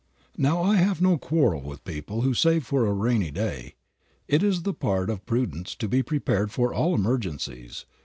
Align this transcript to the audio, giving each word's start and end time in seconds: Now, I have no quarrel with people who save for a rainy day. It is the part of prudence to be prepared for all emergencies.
Now, 0.35 0.63
I 0.63 0.77
have 0.77 0.99
no 0.99 1.19
quarrel 1.19 1.61
with 1.61 1.83
people 1.83 2.21
who 2.23 2.33
save 2.33 2.65
for 2.65 2.87
a 2.87 2.91
rainy 2.91 3.29
day. 3.29 3.75
It 4.27 4.41
is 4.41 4.63
the 4.63 4.73
part 4.73 5.11
of 5.11 5.27
prudence 5.27 5.75
to 5.75 5.87
be 5.87 6.01
prepared 6.01 6.51
for 6.51 6.73
all 6.73 6.95
emergencies. 6.95 7.85